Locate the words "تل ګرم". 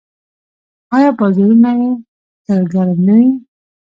2.45-2.99